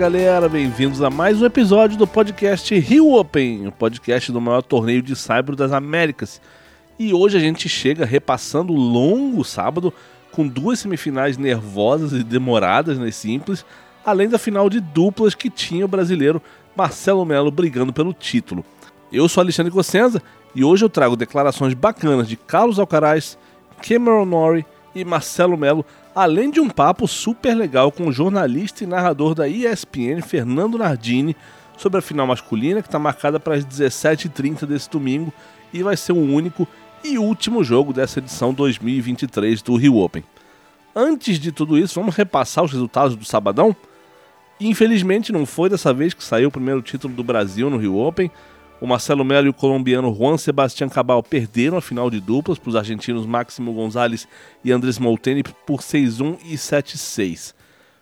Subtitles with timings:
[0.00, 5.02] Galera, bem-vindos a mais um episódio do podcast Rio Open, o podcast do maior torneio
[5.02, 6.40] de saibro das Américas.
[6.98, 9.92] E hoje a gente chega repassando o longo sábado
[10.32, 13.62] com duas semifinais nervosas e demoradas nas simples,
[14.02, 16.40] além da final de duplas que tinha o brasileiro
[16.74, 18.64] Marcelo Melo brigando pelo título.
[19.12, 20.22] Eu sou Alexandre Cossenza
[20.54, 23.36] e hoje eu trago declarações bacanas de Carlos Alcaraz,
[23.86, 28.86] Cameron Norrie e Marcelo Melo além de um papo super legal com o jornalista e
[28.86, 31.36] narrador da ESPN, Fernando Nardini,
[31.76, 35.32] sobre a final masculina, que está marcada para as 17h30 desse domingo
[35.72, 36.68] e vai ser o único
[37.02, 40.22] e último jogo dessa edição 2023 do Rio Open.
[40.94, 43.74] Antes de tudo isso, vamos repassar os resultados do sabadão?
[44.60, 48.30] Infelizmente, não foi dessa vez que saiu o primeiro título do Brasil no Rio Open.
[48.80, 52.70] O Marcelo Melo e o colombiano Juan Sebastián Cabal perderam a final de duplas para
[52.70, 54.26] os argentinos Máximo Gonzalez
[54.64, 57.52] e Andrés Molteni por 6-1 e 7-6.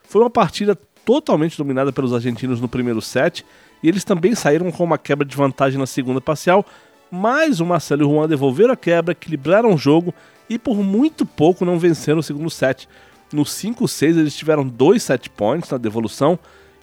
[0.04, 3.44] Foi uma partida totalmente dominada pelos argentinos no primeiro set
[3.82, 6.64] e eles também saíram com uma quebra de vantagem na segunda parcial,
[7.10, 10.14] mas o Marcelo e o Juan devolveram a quebra, equilibraram o jogo
[10.48, 12.88] e por muito pouco não venceram o segundo set.
[13.32, 16.38] No 5-6 eles tiveram dois set points na devolução,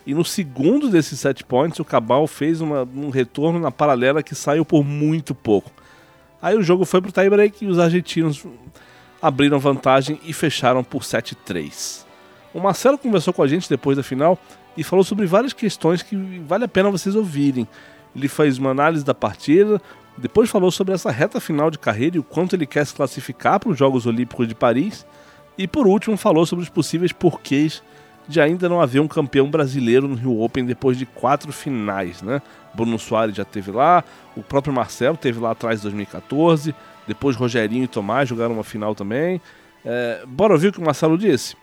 [0.06, 4.36] e no segundo desses set points, o Cabal fez uma, um retorno na paralela que
[4.36, 5.72] saiu por muito pouco.
[6.42, 8.46] Aí o jogo foi para o tiebreak e os argentinos
[9.20, 12.06] abriram vantagem e fecharam por 7-3.
[12.54, 14.38] O Marcelo conversou com a gente depois da final
[14.78, 17.68] e falou sobre várias questões que vale a pena vocês ouvirem.
[18.16, 19.82] Ele fez uma análise da partida,
[20.18, 23.60] depois falou sobre essa reta final de carreira e o quanto ele quer se classificar
[23.60, 25.06] para os Jogos Olímpicos de Paris.
[25.58, 27.82] E por último, falou sobre os possíveis porquês
[28.28, 32.42] de ainda não haver um campeão brasileiro no Rio Open depois de quatro finais, né?
[32.74, 34.04] Bruno Soares já teve lá,
[34.36, 36.76] o próprio Marcelo teve lá atrás em 2014,
[37.08, 39.40] depois Rogerinho e Tomás jogaram uma final também.
[39.86, 41.56] É, bora ouvir o que o Marcelo disse?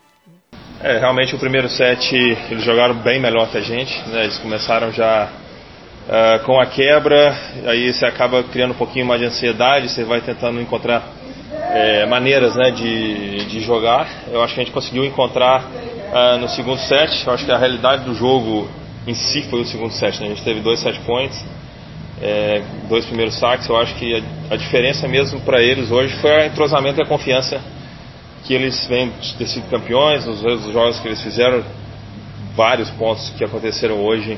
[0.80, 4.24] É, realmente o primeiro set eles jogaram bem melhor que a gente, né?
[4.24, 5.30] Eles começaram já
[6.08, 7.36] uh, com a quebra,
[7.66, 11.02] aí você acaba criando um pouquinho mais de ansiedade, você vai tentando encontrar
[11.72, 14.08] é, maneiras né, de, de jogar.
[14.30, 15.64] Eu acho que a gente conseguiu encontrar
[16.12, 17.26] uh, no segundo set.
[17.26, 18.68] Eu acho que a realidade do jogo
[19.06, 20.20] em si foi o segundo set.
[20.20, 20.26] Né?
[20.26, 21.42] A gente teve dois set points,
[22.20, 23.68] é, dois primeiros saques.
[23.68, 27.06] Eu acho que a, a diferença mesmo para eles hoje foi o entrosamento e a
[27.06, 27.60] confiança
[28.44, 30.40] que eles vêm ter sido campeões, nos
[30.72, 31.64] jogos que eles fizeram,
[32.56, 34.36] vários pontos que aconteceram hoje,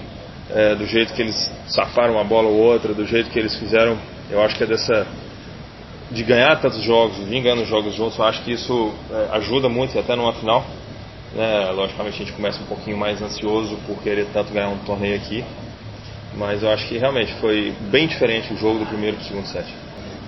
[0.51, 3.97] é, do jeito que eles safaram uma bola ou outra, do jeito que eles fizeram.
[4.31, 5.07] Eu acho que é dessa
[6.11, 9.99] de ganhar tantos jogos, vir ganhando jogos juntos, eu acho que isso é, ajuda muito
[9.99, 10.65] até numa final.
[11.35, 11.71] Né?
[11.73, 15.45] Logicamente a gente começa um pouquinho mais ansioso por querer tanto ganhar um torneio aqui,
[16.37, 19.47] mas eu acho que realmente foi bem diferente o jogo do primeiro para o segundo
[19.47, 19.67] set.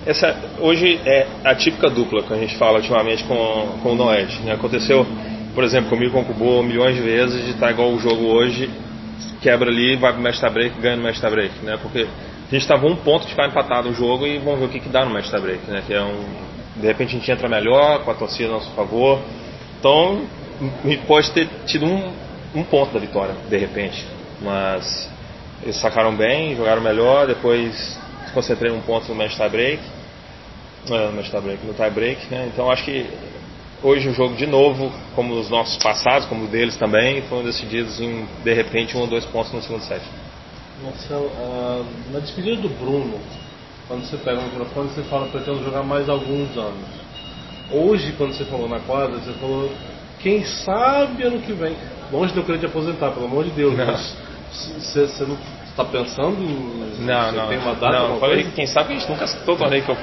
[0.05, 4.39] Essa hoje é a típica dupla que a gente fala ultimamente com, com o Noed.
[4.41, 4.53] Né?
[4.53, 5.05] Aconteceu,
[5.53, 8.69] por exemplo, comigo com o Kubo milhões de vezes de estar igual o jogo hoje,
[9.41, 11.77] quebra ali, vai para o match break, ganha no match break, né?
[11.81, 14.69] Porque a gente estava um ponto de ficar empatado o jogo e vamos ver o
[14.69, 15.83] que, que dá no match break, né?
[15.85, 16.23] Que é um,
[16.75, 19.19] de repente a gente entra melhor, com a torcida a nosso favor.
[19.79, 20.21] Então,
[21.07, 22.13] pode ter tido um,
[22.55, 24.05] um ponto da vitória, de repente.
[24.41, 25.09] Mas
[25.63, 27.99] eles sacaram bem, jogaram melhor, depois
[28.33, 29.83] concentrei um ponto no match tie break.
[30.89, 32.49] No match tie break, no tie break, né?
[32.53, 33.09] Então acho que
[33.83, 37.99] hoje o jogo de novo, como os nossos passados, como o deles também, foram decididos
[37.99, 40.01] em de repente um ou dois pontos no segundo set.
[40.83, 43.19] Marcelo, uh, na despedida do Bruno,
[43.87, 46.85] quando você pega o microfone, você fala pretendo jogar mais alguns anos.
[47.71, 49.71] Hoje, quando você falou na quadra, você falou
[50.19, 51.75] quem sabe ano que vem.
[52.11, 53.75] Longe de eu querer te aposentar, pelo amor de Deus.
[53.77, 53.95] Não.
[54.51, 55.37] Você, não
[55.69, 57.05] está pensando em.
[57.05, 57.47] Não, não.
[57.47, 57.99] Tem uma data?
[57.99, 59.97] Não, falei que quem sabe a gente nunca todo torneio que eu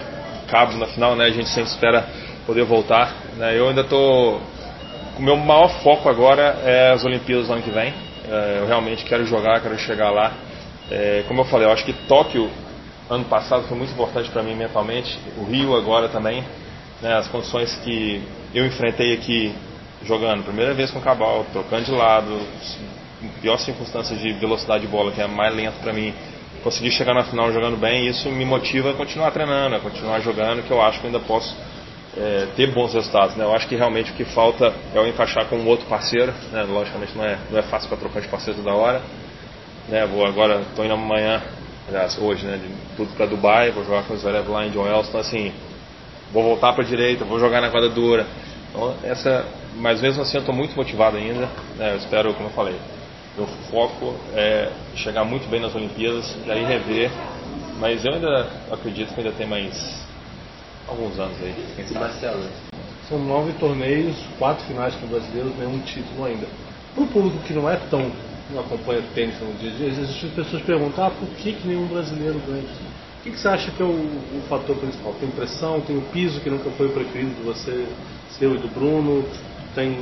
[0.48, 1.24] cabo na final, né?
[1.24, 2.06] A gente sempre espera
[2.46, 3.12] poder voltar.
[3.36, 3.58] Né?
[3.58, 4.40] Eu ainda estou.
[5.18, 7.92] O meu maior foco agora é as Olimpíadas do ano que vem.
[8.28, 10.32] É, eu realmente quero jogar, quero chegar lá.
[10.90, 12.50] É, como eu falei, eu acho que Tóquio
[13.08, 15.18] ano passado foi muito importante para mim mentalmente.
[15.38, 16.44] O Rio agora também.
[17.00, 17.14] Né?
[17.14, 18.22] As condições que
[18.54, 19.54] eu enfrentei aqui
[20.04, 22.40] jogando, primeira vez com o Cabal, trocando de lado,
[23.40, 26.14] pior circunstância de velocidade de bola, que é mais lento para mim,
[26.62, 30.62] conseguir chegar na final jogando bem, isso me motiva a continuar treinando, a continuar jogando,
[30.62, 31.54] que eu acho que ainda posso
[32.16, 33.36] é, ter bons resultados.
[33.36, 33.44] Né?
[33.44, 36.62] Eu acho que realmente o que falta é eu encaixar com um outro parceiro, né?
[36.62, 39.02] logicamente não é, não é fácil para trocar de parceiro toda hora.
[39.88, 40.06] Né?
[40.06, 41.42] Vou agora, estou indo amanhã,
[41.88, 44.84] aliás, hoje, né, de tudo para Dubai, vou jogar com o Zverev lá em John
[44.84, 45.52] Wells, então assim,
[46.32, 48.26] vou voltar para a direita, vou jogar na quadra dura.
[48.70, 49.44] Então, essa
[49.76, 51.48] mas mesmo assim eu estou muito motivado ainda.
[51.76, 51.92] Né?
[51.92, 52.76] Eu espero, como eu falei,
[53.36, 57.10] meu foco é chegar muito bem nas Olimpíadas e aí rever.
[57.78, 60.04] Mas eu ainda acredito que ainda tem mais
[60.86, 61.54] alguns anos aí.
[61.76, 62.44] Quem Marcelo,
[63.08, 66.46] são nove torneios, quatro finais com brasileiros, nenhum título ainda.
[66.94, 68.10] para o público que não é tão
[68.50, 71.86] não acompanha tênis no dia a dia, as pessoas perguntam ah, por que, que nenhum
[71.86, 72.62] brasileiro ganha?
[72.62, 75.14] O que, que você acha que é o, o, fator principal?
[75.18, 77.86] Tem pressão, tem o piso que nunca foi o preferido de você,
[78.38, 79.24] seu e do Bruno,
[79.74, 79.96] tem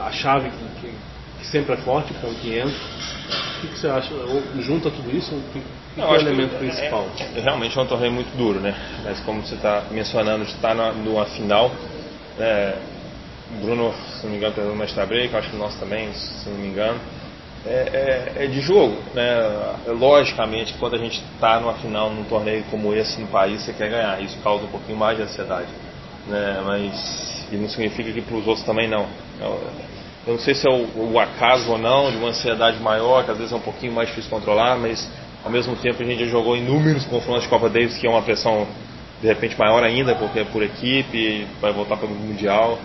[0.00, 0.94] a chave que, que,
[1.38, 2.72] que sempre é forte, que é um 500.
[2.72, 4.14] O que, que você acha?
[4.60, 5.34] Junta tudo isso?
[5.34, 5.60] O que,
[5.94, 7.06] que é o elemento principal?
[7.18, 8.74] É, é, realmente é um torneio muito duro, né?
[9.04, 11.70] Mas como você está mencionando, estar na, numa final,
[12.38, 12.74] né?
[13.60, 16.56] Bruno, se não me engano, perdeu uma break, acho que o nosso também, se não
[16.56, 16.98] me engano
[17.66, 18.96] é, é, é de jogo.
[19.14, 19.22] Né?
[19.86, 23.72] É, logicamente, quando a gente está numa final num torneio como esse no país, você
[23.72, 24.20] quer ganhar.
[24.22, 25.68] Isso causa um pouquinho mais de ansiedade.
[26.26, 26.62] Né?
[26.64, 29.06] Mas e não significa que para os outros também não.
[30.26, 33.30] Eu não sei se é o, o, acaso ou não, de uma ansiedade maior, que
[33.30, 35.10] às vezes é um pouquinho mais difícil controlar, mas
[35.44, 38.22] ao mesmo tempo a gente já jogou inúmeros confrontos de Copa Davis, que é uma
[38.22, 38.66] pressão
[39.20, 42.78] de repente maior ainda, porque é por equipe, vai voltar para o Mundial.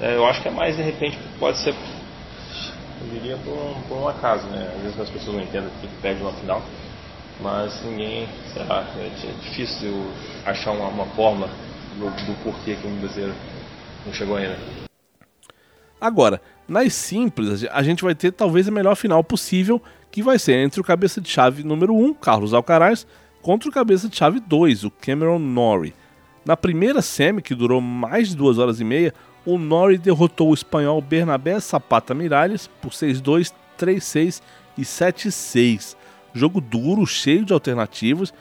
[0.00, 1.74] É, eu acho que é mais de repente, pode ser
[2.98, 4.72] eu diria por um, por um acaso, né?
[4.74, 6.62] Às vezes as pessoas não entendem que perde uma final,
[7.40, 10.10] mas ninguém, sei lá, é, é difícil
[10.46, 11.48] achar uma, uma forma
[11.96, 13.34] do, do porquê que um brasileiro
[14.04, 14.56] não chegou ainda.
[16.00, 20.54] Agora, nas simples, a gente vai ter talvez a melhor final possível, que vai ser
[20.54, 23.06] entre o cabeça de chave número 1, Carlos Alcaraz,
[23.40, 25.94] contra o cabeça de chave 2, o Cameron Norrie.
[26.44, 29.12] Na primeira semi, que durou mais de duas horas e meia,
[29.44, 34.42] o Norrie derrotou o espanhol Bernabé Zapata Miralles por 6-2, 3-6
[34.76, 35.96] e 7-6.
[36.34, 38.34] Jogo duro, cheio de alternativas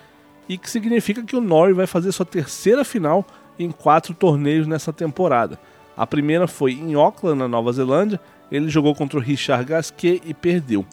[0.50, 3.26] e que significa que o Norrie vai fazer sua terceira final
[3.58, 5.60] em quatro torneios nessa temporada.
[5.96, 8.20] A primeira foi em Auckland, na Nova Zelândia.
[8.52, 10.86] Ele jogou contra o Richard Gasquet e perdeu.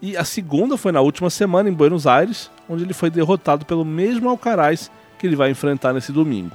[0.00, 3.84] E a segunda foi na última semana em Buenos Aires, onde ele foi derrotado pelo
[3.84, 6.52] mesmo Alcaraz que ele vai enfrentar nesse domingo.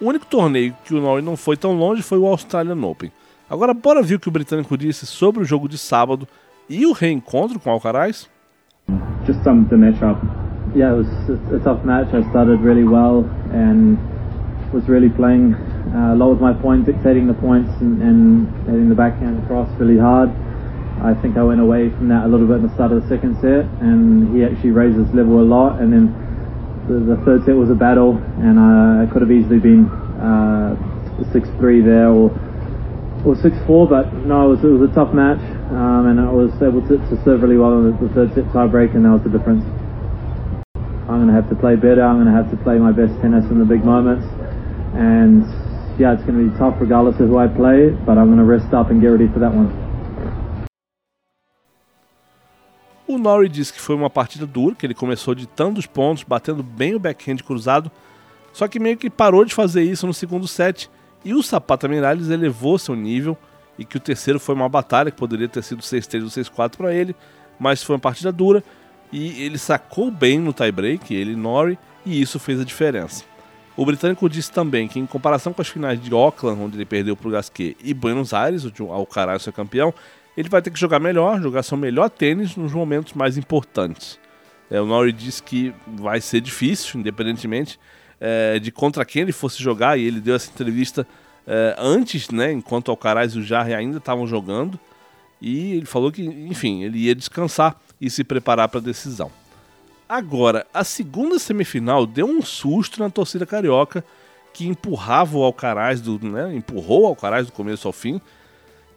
[0.00, 3.10] O único torneio que o Norrie não foi tão longe foi o Australian Open.
[3.48, 6.28] Agora, bora ver o que o britânico disse sobre o jogo de sábado
[6.68, 8.28] e o reencontro com Alcaraz?
[9.26, 10.20] Just some the matchup.
[10.74, 12.12] Yeah, it was a tough match.
[12.12, 13.96] I started really well and
[14.72, 15.54] was really playing
[15.94, 19.98] uh, low with my point, dictating the points and, and hitting the backhand across really
[19.98, 20.30] hard.
[21.02, 23.08] I think I went away from that a little bit in the start of the
[23.08, 26.08] second set, and he actually raised his level a lot, and then
[26.88, 29.86] the, the third set was a battle, and uh, it could have easily been
[30.18, 30.74] uh,
[31.32, 32.32] 6-3 there or
[33.26, 35.42] or 6-4, but no, it was, it was a tough match,
[35.74, 38.46] um, and I was able to, to serve really well in the, the third set
[38.54, 39.66] tiebreak, and that was the difference.
[41.10, 42.06] I'm going to have to play better.
[42.06, 44.26] I'm going to have to play my best tennis in the big moments,
[44.94, 45.44] and
[45.98, 48.44] yeah, it's going to be tough regardless of who I play, but I'm going to
[48.44, 49.70] rest up and get ready for that one.
[53.08, 56.62] O Norrie disse que foi uma partida dura, que ele começou de tantos pontos, batendo
[56.62, 57.90] bem o backhand cruzado,
[58.52, 60.90] só que meio que parou de fazer isso no segundo set
[61.24, 63.36] e o Sapata Miralles elevou seu nível
[63.78, 66.94] e que o terceiro foi uma batalha que poderia ter sido 6-3 ou 6-4 para
[66.94, 67.14] ele,
[67.58, 68.62] mas foi uma partida dura
[69.12, 73.24] e ele sacou bem no tie-break, ele Norrie, e isso fez a diferença.
[73.76, 77.14] O britânico disse também que, em comparação com as finais de Auckland, onde ele perdeu
[77.14, 79.92] para o Gasquet, e Buenos Aires, onde o Alcaraz foi campeão,
[80.34, 84.18] ele vai ter que jogar melhor, jogar seu melhor tênis nos momentos mais importantes.
[84.70, 87.78] É, o Norrie disse que vai ser difícil, independentemente
[88.18, 91.06] é, de contra quem ele fosse jogar, e ele deu essa entrevista
[91.46, 94.80] é, antes, né, enquanto o Alcaraz e o Jarre ainda estavam jogando,
[95.40, 99.30] e ele falou que, enfim, ele ia descansar e se preparar para a decisão.
[100.08, 104.04] Agora, a segunda semifinal deu um susto na torcida carioca,
[104.52, 108.20] que empurrava o Alcaraz, do, né, empurrou o Alcaraz do começo ao fim,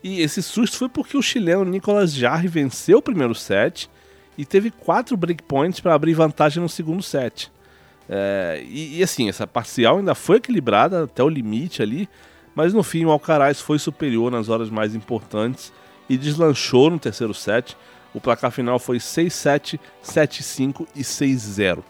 [0.04, 3.90] e esse susto foi porque o chileno Nicolas Jarre venceu o primeiro set
[4.38, 7.52] e teve quatro breakpoints para abrir vantagem no segundo set.
[8.08, 12.08] É, e, e, assim, essa parcial ainda foi equilibrada até o limite ali,
[12.56, 15.74] mas no fim o Alcaraz foi superior nas horas mais importantes
[16.10, 17.76] e deslanchou no terceiro set.
[18.14, 21.84] O placar final foi 6-7, 7-5 e 6-0.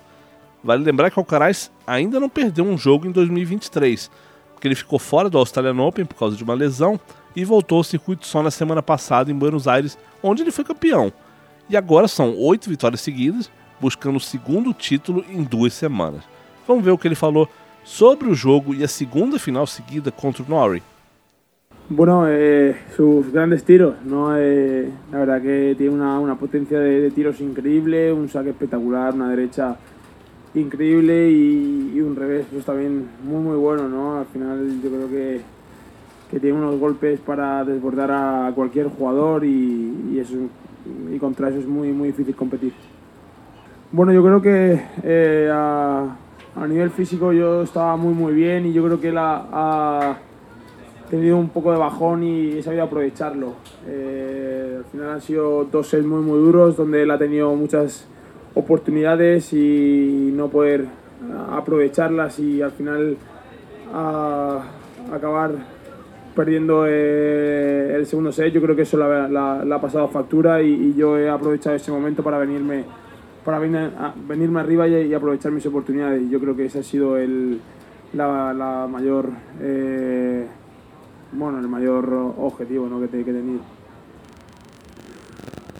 [0.63, 4.11] Vale lembrar que o Alcaraz ainda não perdeu um jogo em 2023,
[4.53, 6.99] porque ele ficou fora do Australian Open por causa de uma lesão
[7.35, 11.13] e voltou ao circuito só na semana passada em Buenos Aires, onde ele foi campeão.
[11.69, 13.49] E agora são oito vitórias seguidas,
[13.79, 16.23] buscando o segundo título em duas semanas.
[16.67, 17.47] Vamos ver o que ele falou
[17.83, 20.83] sobre o jogo e a segunda final seguida contra o Norrie.
[21.91, 24.37] Bueno, eh, sus grandes tiros, ¿no?
[24.37, 29.29] Eh, la verdad que tiene una, una potencia de, tiros increíble, un saque espectacular, una
[29.29, 29.75] derecha
[30.53, 34.19] increíble y, un revés pues también muy muy bueno, ¿no?
[34.19, 35.41] Al final yo creo que
[36.29, 40.35] que tiene unos golpes para desbordar a cualquier jugador y, y, eso,
[41.11, 42.71] y contra eso es muy, muy difícil competir.
[43.91, 46.15] Bueno, yo creo que eh, a,
[46.55, 50.28] a, nivel físico yo estaba muy muy bien y yo creo que ha, he
[51.09, 53.53] tenido un poco de bajón y he sabido aprovecharlo.
[53.87, 58.07] Eh, al final han sido dos sets muy muy duros donde él ha tenido muchas
[58.55, 60.85] oportunidades y no poder
[61.51, 63.17] aprovecharlas y al final
[63.93, 64.63] a,
[65.13, 65.51] acabar
[66.35, 68.53] perdiendo eh, el segundo set.
[68.53, 72.37] Yo creo que eso le ha pasado factura y, yo he aprovechado ese momento para
[72.37, 72.85] venirme
[73.43, 76.29] para venir, a, venirme arriba y, aprovechar mis oportunidades.
[76.29, 77.59] Yo creo que ese ha sido el,
[78.13, 79.29] la, la mayor
[79.61, 80.45] eh,
[81.31, 82.99] bueno el mayor objetivo ¿no?
[82.99, 83.61] que, te, que he tenido.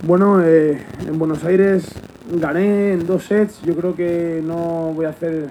[0.05, 1.91] Bueno, eh, en Buenos Aires
[2.31, 3.61] gané en dos sets.
[3.63, 5.49] Yo creo que no voy a hacer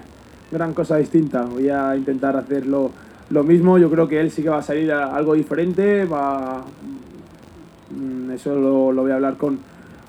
[0.51, 1.43] gran cosa distinta.
[1.43, 2.91] Voy a intentar hacerlo
[3.29, 3.77] lo mismo.
[3.77, 6.05] Yo creo que él sí que va a salir algo diferente.
[6.05, 6.63] Va,
[7.91, 9.59] mm, eso lo, lo voy a hablar con,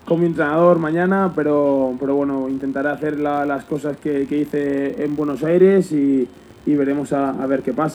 [0.05, 5.05] con mi entrenador mañana, pero, pero bueno, intentaré hacer la, las cosas que, que, hice
[5.05, 6.27] en Buenos Aires y,
[6.67, 7.95] y veremos a, ver qué pasa.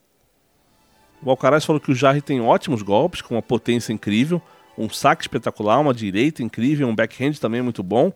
[1.26, 4.40] O Alcaraz falou que o Jarry tem ótimos golpes, com uma potência incrível,
[4.78, 8.12] um saque espetacular, uma direita incrível, um backhand também muito bom.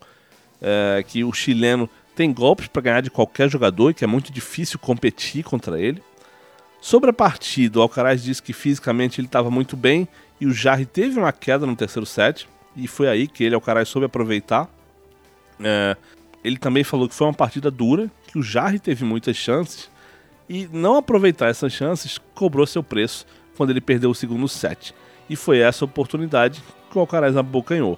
[0.63, 4.31] É, que o chileno tem golpes para ganhar de qualquer jogador e que é muito
[4.31, 6.01] difícil competir contra ele.
[6.81, 10.07] Sobre a partida, o Alcaraz disse que fisicamente ele estava muito bem
[10.41, 13.89] e o Jarry teve uma queda no terceiro set e foi aí que ele, Alcaraz,
[13.89, 14.69] soube aproveitar.
[15.59, 15.97] É,
[16.45, 19.91] ele também falou que foi uma partida dura, que o Jarry teve muitas chances
[20.51, 23.25] e não aproveitar essas chances cobrou seu preço
[23.57, 24.93] quando ele perdeu o segundo set.
[25.29, 27.97] E foi essa oportunidade que o Alcaraz abocanhou.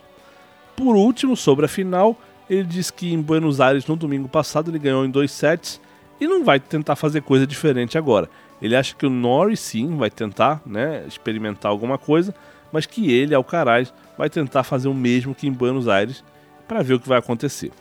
[0.76, 2.14] Por último, sobre a final,
[2.50, 5.80] ele disse que em Buenos Aires no domingo passado ele ganhou em dois sets
[6.21, 8.28] e não vai tentar fazer coisa diferente agora.
[8.61, 12.35] Ele acha que o Norris sim vai tentar né, experimentar alguma coisa,
[12.71, 16.23] mas que ele, Alcaraz, vai tentar fazer o mesmo que em Buenos Aires
[16.68, 17.73] para ver o que vai acontecer.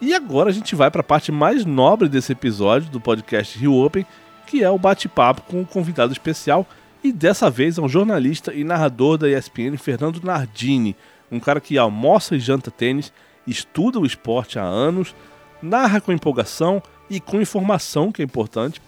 [0.00, 3.74] E agora a gente vai para a parte mais nobre desse episódio do podcast Rio
[3.74, 4.04] Open,
[4.46, 6.66] que é o bate-papo com um convidado especial
[7.02, 10.94] e dessa vez é um jornalista e narrador da ESPN, Fernando Nardini,
[11.30, 13.12] um cara que almoça e janta tênis,
[13.46, 15.14] estuda o esporte há anos,
[15.62, 18.82] narra com empolgação e com informação, que é importante,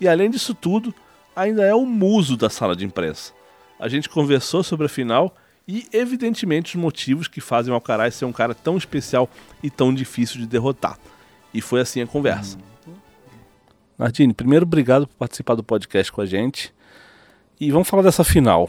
[0.00, 0.94] e além disso tudo,
[1.34, 3.32] ainda é o muso da sala de imprensa.
[3.78, 5.34] A gente conversou sobre a final
[5.70, 9.30] e, evidentemente, os motivos que fazem o Alcaraz ser um cara tão especial
[9.62, 10.98] e tão difícil de derrotar.
[11.54, 12.58] E foi assim a conversa.
[13.96, 16.74] Nardini, primeiro, obrigado por participar do podcast com a gente.
[17.60, 18.68] E vamos falar dessa final.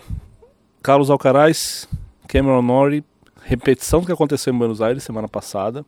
[0.83, 1.89] Carlos Alcaraz,
[2.27, 3.03] Cameron Norrie,
[3.41, 5.83] repetição do que aconteceu em Buenos Aires semana passada.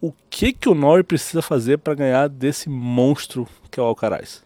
[0.00, 4.42] O que que o Norrie precisa fazer para ganhar desse monstro que é o Alcaraz?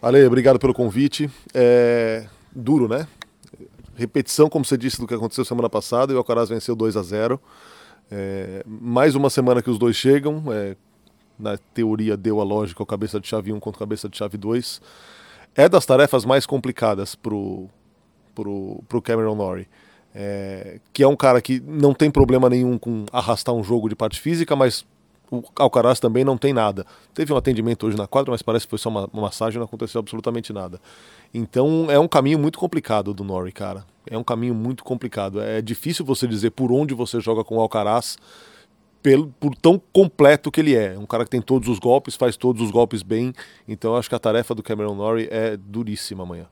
[0.00, 1.30] Ale, obrigado pelo convite.
[1.52, 3.06] É duro, né?
[3.96, 7.02] Repetição, como você disse, do que aconteceu semana passada e o Alcaraz venceu 2 a
[7.02, 7.40] 0
[8.10, 10.44] é, Mais uma semana que os dois chegam.
[10.52, 10.76] É,
[11.38, 14.80] na teoria deu a lógica o cabeça de chave 1 contra cabeça de chave 2.
[15.54, 17.68] É das tarefas mais complicadas pro,
[18.34, 19.68] pro, pro Cameron Norrie.
[20.14, 23.96] É, que é um cara que não tem problema nenhum com arrastar um jogo de
[23.96, 24.86] parte física, mas
[25.38, 26.86] o Alcaraz também não tem nada.
[27.12, 29.66] Teve um atendimento hoje na quadra, mas parece que foi só uma, uma massagem, não
[29.66, 30.80] aconteceu absolutamente nada.
[31.32, 33.84] Então é um caminho muito complicado do Norrie, cara.
[34.08, 35.40] É um caminho muito complicado.
[35.40, 38.16] É difícil você dizer por onde você joga com o Alcaraz
[39.02, 40.98] pelo, por tão completo que ele é.
[40.98, 43.34] Um cara que tem todos os golpes, faz todos os golpes bem.
[43.68, 46.46] Então acho que a tarefa do Cameron Norrie é duríssima amanhã.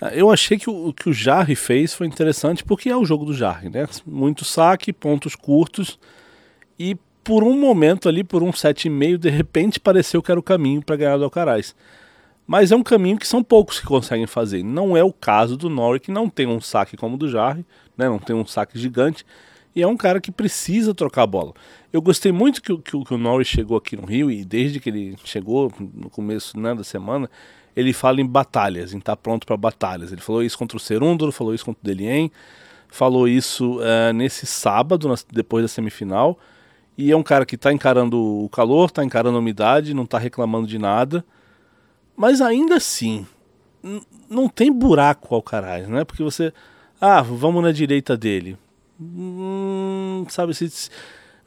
[0.00, 3.24] É, eu achei que o que o Jarre fez foi interessante porque é o jogo
[3.24, 3.86] do Jarre, né?
[4.04, 5.98] Muito saque, pontos curtos
[6.78, 10.40] e por um momento ali, por um set e meio, de repente pareceu que era
[10.40, 11.74] o caminho para ganhar do Alcaraz.
[12.46, 14.62] Mas é um caminho que são poucos que conseguem fazer.
[14.62, 17.64] Não é o caso do Norrie, que não tem um saque como o do Jarre,
[17.96, 18.08] né?
[18.08, 19.24] não tem um saque gigante,
[19.74, 21.54] e é um cara que precisa trocar a bola.
[21.92, 24.90] Eu gostei muito que, que, que o Norrie chegou aqui no Rio, e desde que
[24.90, 27.30] ele chegou, no começo né, da semana,
[27.74, 30.12] ele fala em batalhas, em estar tá pronto para batalhas.
[30.12, 32.30] Ele falou isso contra o Serúndolo, falou isso contra o Delien,
[32.88, 36.38] falou isso uh, nesse sábado, depois da semifinal,
[36.96, 40.18] e é um cara que está encarando o calor, está encarando a umidade, não está
[40.18, 41.24] reclamando de nada.
[42.16, 43.26] Mas ainda assim,
[44.28, 46.04] não tem buraco ao caralho, né?
[46.04, 46.52] Porque você.
[47.00, 48.56] Ah, vamos na direita dele.
[49.00, 50.90] Hum, sabe, se,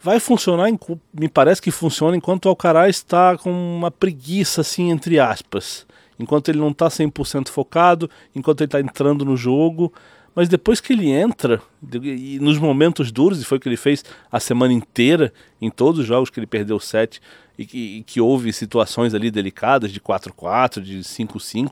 [0.02, 0.70] vai funcionar,
[1.14, 5.86] me parece que funciona enquanto o Alcaraz está com uma preguiça, assim, entre aspas.
[6.20, 9.94] Enquanto ele não está 100% focado, enquanto ele está entrando no jogo.
[10.36, 11.62] Mas depois que ele entra,
[12.04, 16.02] e nos momentos duros, e foi o que ele fez a semana inteira, em todos
[16.02, 17.22] os jogos que ele perdeu sete,
[17.58, 21.72] e que, e que houve situações ali delicadas de 4-4, de 5-5,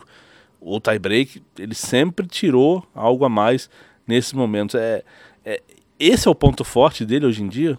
[0.62, 3.70] o tie-break, ele sempre tirou algo a mais
[4.08, 4.75] nesses momentos.
[4.75, 5.03] É,
[5.43, 5.62] é,
[6.00, 7.77] esse é o ponto forte dele hoje em dia?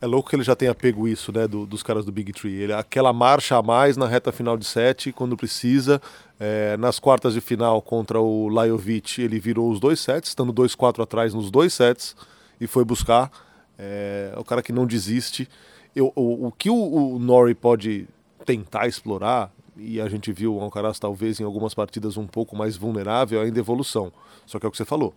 [0.00, 2.54] É louco que ele já tenha pego isso, né, do, dos caras do Big Tree.
[2.54, 6.00] Ele, aquela marcha a mais na reta final de sete, quando precisa.
[6.38, 11.02] É, nas quartas de final contra o Lajovic, ele virou os dois sets, estando 2-4
[11.02, 12.14] atrás nos dois sets,
[12.60, 13.30] e foi buscar.
[13.76, 15.48] É, o cara que não desiste.
[15.96, 18.06] Eu, o, o que o, o Nori pode
[18.44, 22.76] tentar explorar, e a gente viu o Alcaraz talvez em algumas partidas um pouco mais
[22.76, 24.12] vulnerável, é ainda evolução.
[24.46, 25.12] Só que é o que você falou.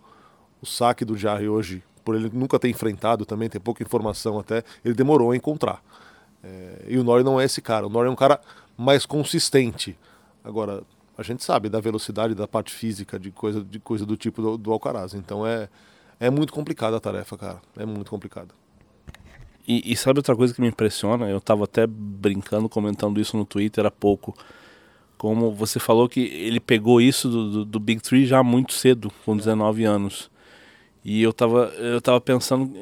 [0.60, 4.62] O saque do Jarry hoje por ele nunca ter enfrentado também, ter pouca informação até,
[4.84, 5.82] ele demorou a encontrar.
[6.42, 7.86] É, e o Nori não é esse cara.
[7.86, 8.40] O Nori é um cara
[8.76, 9.96] mais consistente.
[10.42, 10.82] Agora,
[11.16, 14.58] a gente sabe da velocidade, da parte física, de coisa, de coisa do tipo do,
[14.58, 15.14] do Alcaraz.
[15.14, 15.68] Então é,
[16.18, 17.62] é muito complicada a tarefa, cara.
[17.76, 18.54] É muito complicada.
[19.66, 21.28] E, e, sabe outra coisa que me impressiona?
[21.28, 24.36] Eu estava até brincando, comentando isso no Twitter há pouco.
[25.16, 29.12] Como você falou que ele pegou isso do, do, do Big Three já muito cedo,
[29.24, 30.31] com 19 anos.
[31.04, 32.72] E eu tava, eu tava pensando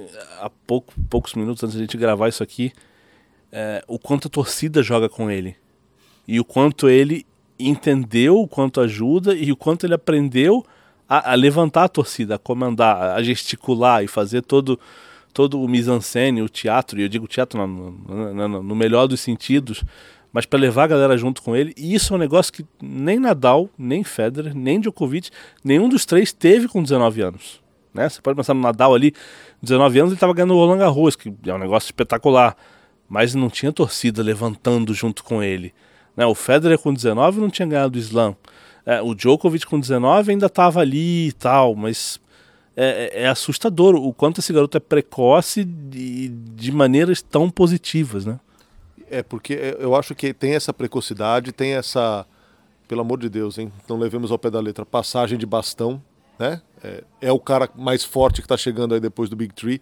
[0.40, 2.72] há pouco, poucos minutos antes de a gente gravar isso aqui,
[3.50, 5.56] é, o quanto a torcida joga com ele.
[6.28, 7.26] E o quanto ele
[7.58, 10.64] entendeu, o quanto ajuda e o quanto ele aprendeu
[11.08, 14.78] a, a levantar a torcida, a comandar, a gesticular e fazer todo,
[15.32, 19.20] todo o mise-en-scène, o teatro, e eu digo teatro no, no, no, no melhor dos
[19.20, 19.82] sentidos,
[20.32, 21.74] mas para levar a galera junto com ele.
[21.76, 25.30] E isso é um negócio que nem Nadal, nem Federer, nem Djokovic,
[25.64, 27.60] nenhum dos três teve com 19 anos.
[27.92, 28.08] Né?
[28.08, 29.12] Você pode pensar no Nadal ali,
[29.62, 32.56] 19 anos, ele estava ganhando o Roland Garros, que é um negócio espetacular.
[33.08, 35.74] Mas não tinha torcida levantando junto com ele.
[36.16, 36.24] Né?
[36.26, 38.36] O Federer com 19 não tinha ganhado o Slam.
[38.86, 42.20] É, o Djokovic com 19 ainda estava ali e tal, mas
[42.76, 48.24] é, é, é, assustador o quanto esse garoto é precoce de, de maneiras tão positivas,
[48.24, 48.40] né?
[49.10, 52.24] É, porque eu acho que tem essa precocidade, tem essa,
[52.86, 53.72] pelo amor de Deus, hein?
[53.88, 56.00] Não levemos ao pé da letra, passagem de bastão,
[56.38, 56.62] né?
[56.82, 59.80] É, é o cara mais forte que está chegando aí depois do Big Tree.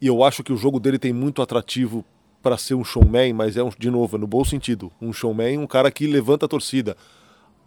[0.00, 2.04] E eu acho que o jogo dele tem muito atrativo
[2.42, 4.92] para ser um showman, mas é, um, de novo, é no bom sentido.
[5.00, 6.96] Um showman, um cara que levanta a torcida.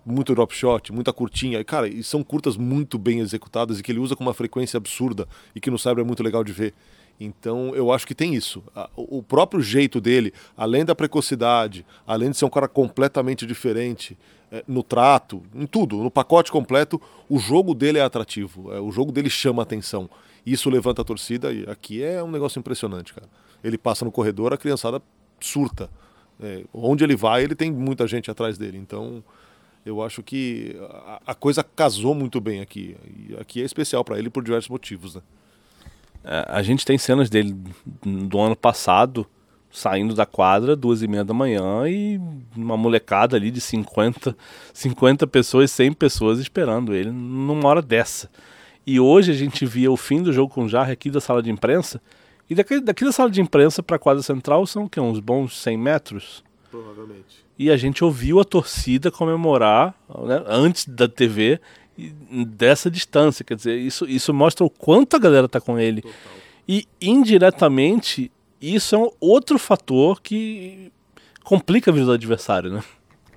[0.09, 1.59] Muito drop shot, muita curtinha.
[1.59, 4.77] E, cara, e são curtas muito bem executadas e que ele usa com uma frequência
[4.77, 6.73] absurda e que no cyber é muito legal de ver.
[7.19, 8.63] Então eu acho que tem isso.
[8.95, 14.17] O próprio jeito dele, além da precocidade, além de ser um cara completamente diferente
[14.51, 18.71] é, no trato, em tudo, no pacote completo, o jogo dele é atrativo.
[18.71, 20.09] É, o jogo dele chama atenção.
[20.45, 23.27] Isso levanta a torcida e aqui é um negócio impressionante, cara.
[23.63, 25.01] Ele passa no corredor, a criançada
[25.39, 25.89] surta.
[26.39, 28.77] É, onde ele vai, ele tem muita gente atrás dele.
[28.77, 29.23] Então
[29.87, 32.97] eu acho que a, a coisa casou muito bem aqui.
[33.05, 35.21] E aqui é especial para ele por diversos motivos, né?
[36.23, 37.55] É, a gente tem cenas dele
[38.03, 39.25] do ano passado
[39.71, 42.19] saindo da quadra duas e meia da manhã e
[42.55, 44.35] uma molecada ali de 50,
[44.73, 48.29] 50 pessoas, 100 pessoas esperando ele numa hora dessa.
[48.85, 51.41] E hoje a gente via o fim do jogo com o Jarre aqui da sala
[51.41, 52.01] de imprensa.
[52.49, 55.57] E daqui, daqui da sala de imprensa para a quadra central são que, uns bons
[55.61, 56.43] 100 metros?
[56.71, 57.46] Provavelmente.
[57.57, 61.59] E a gente ouviu a torcida comemorar né, antes da TV
[62.45, 63.43] dessa distância.
[63.43, 66.01] Quer dizer, isso, isso mostra o quanto a galera tá com ele.
[66.01, 66.17] Total.
[66.67, 70.91] E indiretamente, isso é um outro fator que
[71.43, 72.83] complica a vida do adversário, né?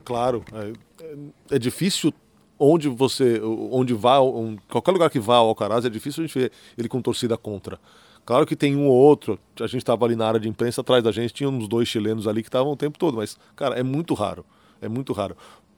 [0.05, 0.45] Claro.
[0.53, 2.13] É, é, difícil
[2.59, 3.41] onde você.
[3.43, 6.89] onde vá, um, qualquer lugar que vá ao Alcaraz, é difícil a gente ver ele
[6.89, 7.79] com torcida contra.
[8.25, 11.03] Claro que tem um ou outro, a gente estava ali na área de imprensa, atrás
[11.03, 13.83] da gente tinha uns dois chilenos ali que estavam o tempo todo, mas, cara, é
[13.83, 14.45] muito raro.
[14.81, 15.37] É muito raro.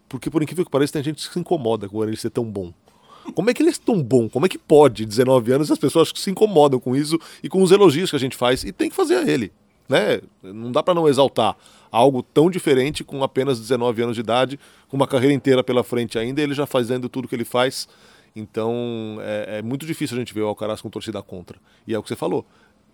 [0.09, 2.73] Porque, por incrível que pareça, tem gente que se incomoda com ele ser tão bom.
[3.35, 4.29] Como é que ele é tão bom?
[4.29, 7.71] Como é que pode, 19 anos, as pessoas se incomodam com isso e com os
[7.71, 8.65] elogios que a gente faz?
[8.65, 9.53] E tem que fazer a ele.
[9.89, 10.21] Né?
[10.43, 11.57] Não dá para não exaltar
[11.91, 16.19] algo tão diferente com apenas 19 anos de idade, com uma carreira inteira pela frente
[16.19, 17.87] ainda, ele já fazendo tudo que ele faz.
[18.35, 21.59] Então é, é muito difícil a gente ver o Alcaraz com torcida contra.
[21.87, 22.47] E é o que você falou.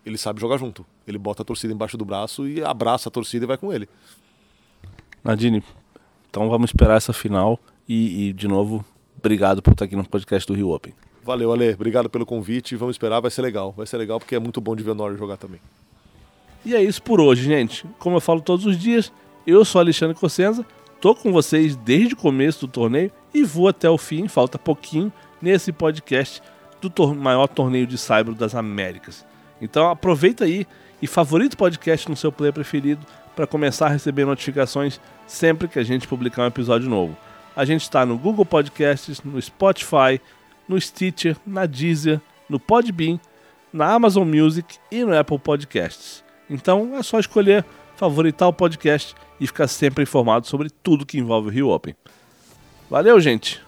[0.04, 0.84] Ele sabe jogar junto.
[1.06, 3.88] Ele bota a torcida embaixo do braço e abraça a torcida e vai com ele.
[5.22, 5.62] Nadine,
[6.30, 8.84] então vamos esperar essa final e, e, de novo,
[9.18, 10.94] obrigado por estar aqui no podcast do Rio Open.
[11.24, 11.74] Valeu, Ale.
[11.74, 12.76] Obrigado pelo convite.
[12.76, 13.72] Vamos esperar, vai ser legal.
[13.76, 15.60] Vai ser legal porque é muito bom de ver o Norris jogar também.
[16.64, 17.86] E é isso por hoje, gente.
[17.98, 19.12] Como eu falo todos os dias,
[19.46, 20.66] eu sou Alexandre Cossenza,
[21.00, 25.12] tô com vocês desde o começo do torneio e vou até o fim, falta pouquinho,
[25.40, 26.42] nesse podcast
[26.80, 29.24] do tor maior torneio de Cyber das Américas.
[29.60, 30.66] Então aproveita aí
[31.00, 35.78] e favorita o podcast no seu player preferido para começar a receber notificações sempre que
[35.78, 37.16] a gente publicar um episódio novo.
[37.54, 40.20] A gente está no Google Podcasts, no Spotify,
[40.68, 43.18] no Stitcher, na Deezer, no Podbean,
[43.72, 46.24] na Amazon Music e no Apple Podcasts.
[46.48, 47.64] Então é só escolher
[47.96, 51.94] favoritar o podcast e ficar sempre informado sobre tudo que envolve o Rio Open.
[52.88, 53.67] Valeu, gente.